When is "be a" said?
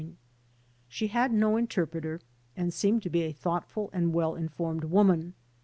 3.11-3.31